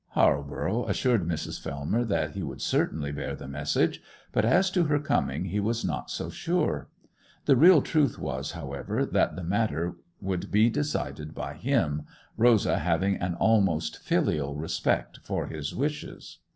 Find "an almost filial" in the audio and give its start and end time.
13.17-14.55